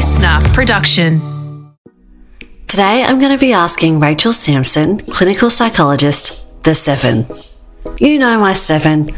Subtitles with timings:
[0.00, 1.20] LiSTNR production.
[2.66, 7.26] Today, I'm going to be asking Rachel Samson, clinical psychologist, the seven.
[7.98, 9.08] You know my seven,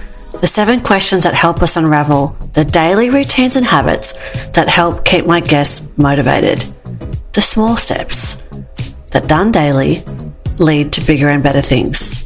[0.40, 4.10] the seven questions that help us unravel the daily routines and habits
[4.54, 6.58] that help keep my guests motivated.
[7.32, 8.42] The small steps
[9.12, 10.02] that done daily
[10.58, 12.24] lead to bigger and better things.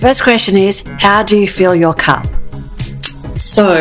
[0.00, 2.26] First question is How do you fill your cup?
[3.36, 3.78] So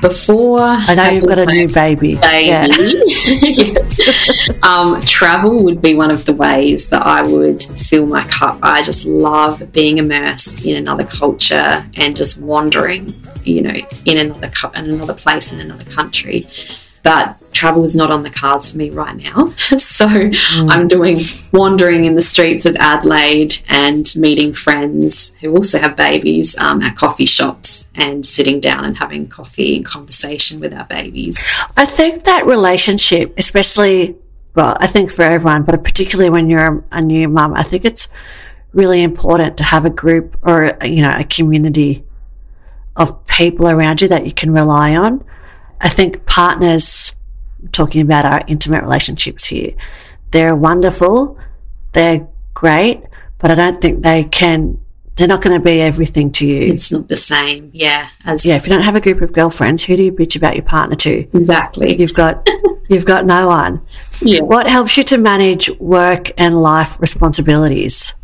[0.00, 2.16] before I know you've got a new baby.
[2.16, 2.66] baby, Yeah.
[2.68, 4.58] yes.
[4.62, 8.58] um, travel would be one of the ways that I would fill my cup.
[8.62, 14.48] I just love being immersed in another culture and just wandering, you know, in another
[14.50, 16.48] cu- in another place in another country.
[17.02, 19.48] But travel is not on the cards for me right now.
[19.78, 21.20] so I'm doing
[21.52, 26.96] wandering in the streets of Adelaide and meeting friends who also have babies um, at
[26.96, 31.44] coffee shops and sitting down and having coffee and conversation with our babies.
[31.76, 34.16] I think that relationship, especially,
[34.54, 37.84] well, I think for everyone, but particularly when you're a, a new mum, I think
[37.84, 38.08] it's
[38.72, 42.04] really important to have a group or, you know, a community
[42.96, 45.24] of people around you that you can rely on.
[45.80, 47.14] I think partners,
[47.72, 49.72] talking about our intimate relationships here,
[50.30, 51.38] they're wonderful,
[51.92, 53.02] they're great,
[53.38, 54.78] but I don't think they can,
[55.16, 56.72] they're not going to be everything to you.
[56.72, 59.84] It's not the same, yeah, as Yeah, if you don't have a group of girlfriends,
[59.84, 61.26] who do you bitch about your partner to?
[61.36, 61.98] exactly.
[61.98, 62.46] You've got
[62.88, 63.80] you've got no one.
[64.22, 64.40] Yeah.
[64.40, 68.14] What helps you to manage work and life responsibilities?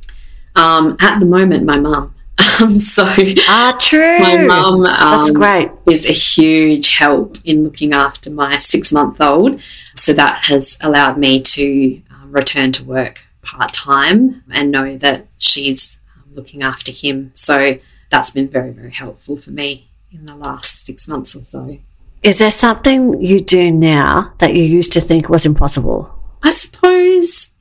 [0.55, 2.15] Um, at the moment, my mum.
[2.39, 3.05] Um, so
[3.49, 4.19] Ah, true.
[4.21, 5.71] my mum That's um, great.
[5.87, 9.61] is a huge help in looking after my six month old.
[9.95, 15.27] So that has allowed me to um, return to work part time and know that
[15.39, 17.33] she's um, looking after him.
[17.35, 17.79] So
[18.11, 21.79] that's been very, very helpful for me in the last six months or so.
[22.23, 26.13] Is there something you do now that you used to think was impossible?
[26.43, 27.53] I suppose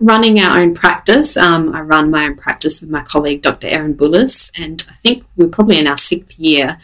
[0.00, 1.36] running our own practice.
[1.36, 3.68] Um, I run my own practice with my colleague, Dr.
[3.68, 6.78] Erin Bullis, and I think we're probably in our sixth year.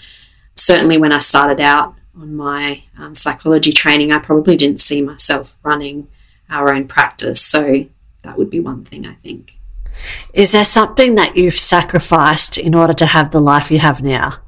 [0.54, 5.56] Certainly, when I started out on my um, psychology training, I probably didn't see myself
[5.62, 6.08] running
[6.50, 7.40] our own practice.
[7.40, 7.86] So
[8.22, 9.54] that would be one thing I think.
[10.32, 14.40] Is there something that you've sacrificed in order to have the life you have now?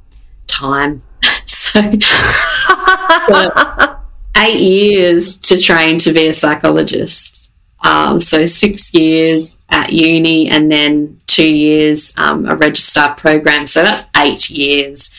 [0.45, 1.03] Time.
[1.45, 1.81] so
[4.37, 7.46] eight years to train to be a psychologist.
[7.83, 13.67] Um, so six years at uni and then two years um, a registrar program.
[13.67, 15.11] So that's eight years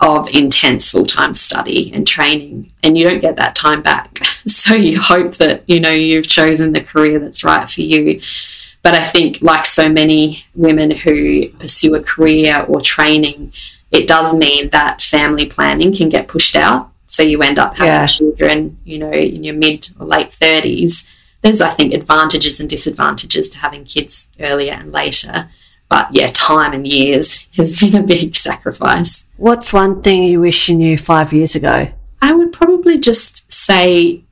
[0.00, 4.18] of intense full time study and training, and you don't get that time back.
[4.46, 8.22] So you hope that you know you've chosen the career that's right for you.
[8.82, 13.52] But I think, like so many women who pursue a career or training,
[13.90, 16.90] it does mean that family planning can get pushed out.
[17.06, 18.06] So you end up having Yeah.
[18.06, 21.06] children, you know, in your mid or late 30s.
[21.42, 25.48] There's, I think, advantages and disadvantages to having kids earlier and later.
[25.88, 29.26] But yeah, time and years has been a big sacrifice.
[29.36, 31.88] What's one thing you wish you knew five years ago?
[32.22, 34.22] I would probably just say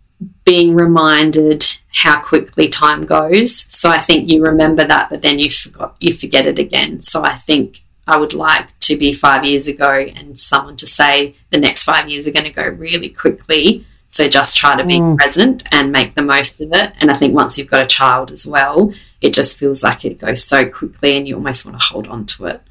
[0.44, 3.66] being reminded how quickly time goes.
[3.72, 7.02] So I think you remember that, but then you forgot you forget it again.
[7.02, 11.36] So I think I would like to be five years ago and someone to say
[11.50, 13.84] the next five years are going to go really quickly.
[14.08, 15.18] So just try to be Mm.
[15.18, 16.92] present and make the most of it.
[17.00, 20.18] And I think once you've got a child as well, it just feels like it
[20.20, 22.62] goes so quickly and you almost want to hold on to it.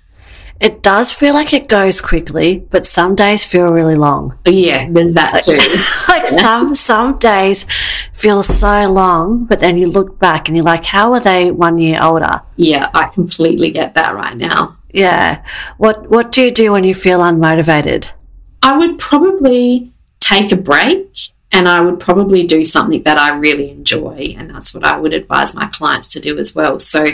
[0.60, 4.40] It does feel like it goes quickly, but some days feel really long.
[4.46, 5.58] Yeah, there's that too.
[6.12, 7.68] like some some days
[8.12, 11.78] feel so long, but then you look back and you're like, how are they one
[11.78, 12.42] year older?
[12.56, 14.78] yeah, I completely get that right now.
[14.92, 15.44] Yeah.
[15.78, 18.10] What what do you do when you feel unmotivated?
[18.64, 19.94] I would probably
[20.30, 24.36] take a break and I would probably do something that I really enjoy.
[24.38, 26.80] And that's what I would advise my clients to do as well.
[26.80, 27.06] So,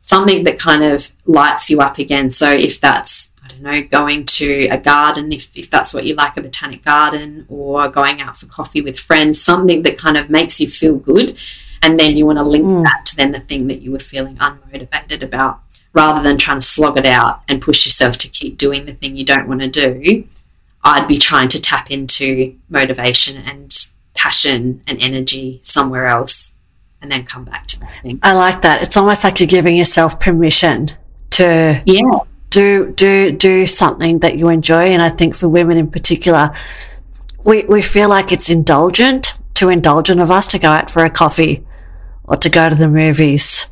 [0.00, 2.30] something that kind of lights you up again.
[2.30, 6.14] So, if that's, I don't know, going to a garden, if, if that's what you
[6.14, 10.28] like, a botanic garden, or going out for coffee with friends, something that kind of
[10.28, 11.38] makes you feel good.
[11.80, 12.82] And then you want to link Mm.
[12.82, 15.60] that to then the thing that you were feeling unmotivated about
[15.92, 19.16] rather than trying to slog it out and push yourself to keep doing the thing
[19.16, 20.24] you don't want to do.
[20.84, 23.76] I'd be trying to tap into motivation and
[24.14, 26.52] passion and energy somewhere else
[27.00, 28.18] and then come back to that thing.
[28.22, 28.82] I like that.
[28.82, 30.90] It's almost like you're giving yourself permission
[31.32, 32.18] to Yeah.
[32.50, 36.52] do do do something that you enjoy and I think for women in particular
[37.44, 41.10] we, we feel like it's indulgent, too indulgent of us to go out for a
[41.10, 41.64] coffee
[42.24, 43.70] or to go to the movies.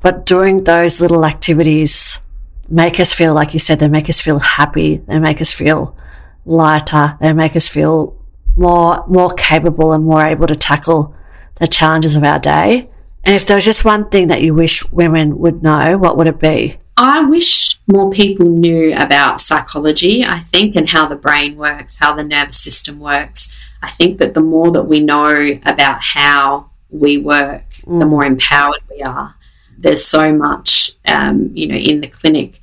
[0.00, 2.20] But doing those little activities
[2.68, 4.98] make us feel, like you said, they make us feel happy.
[5.08, 5.96] They make us feel
[6.44, 7.16] lighter.
[7.20, 8.16] They make us feel
[8.56, 11.14] more more capable and more able to tackle
[11.56, 12.90] the challenges of our day.
[13.24, 16.26] And if there was just one thing that you wish women would know, what would
[16.26, 16.78] it be?
[16.96, 22.14] I wish more people knew about psychology, I think, and how the brain works, how
[22.14, 23.52] the nervous system works.
[23.82, 25.34] I think that the more that we know
[25.64, 27.98] about how we work, mm.
[27.98, 29.34] the more empowered we are.
[29.78, 32.60] There's so much, um, you know, in the clinic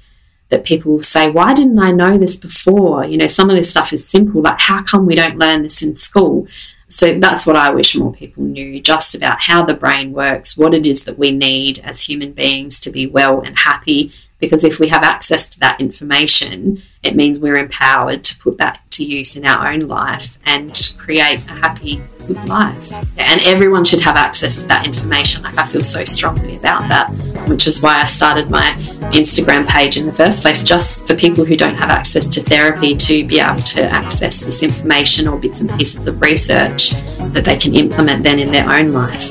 [0.50, 3.06] that people say, Why didn't I know this before?
[3.06, 5.82] You know, some of this stuff is simple, like, how come we don't learn this
[5.82, 6.48] in school?
[6.88, 10.74] So that's what I wish more people knew just about how the brain works, what
[10.74, 14.80] it is that we need as human beings to be well and happy because if
[14.80, 19.36] we have access to that information, it means we're empowered to put that to use
[19.36, 22.92] in our own life and create a happy, good life.
[23.18, 25.44] And everyone should have access to that information.
[25.44, 27.10] Like, I feel so strongly about that,
[27.48, 28.72] which is why I started my
[29.12, 32.96] Instagram page in the first place, just for people who don't have access to therapy
[32.96, 36.92] to be able to access this information or bits and pieces of research
[37.34, 39.30] that they can implement then in their own life.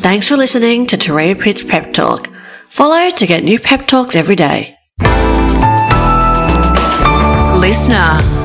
[0.00, 2.30] Thanks for listening to Turia Pitt's Pep Talk.
[2.68, 4.77] Follow to get new pep talks every day.
[7.68, 8.37] LiSTNR.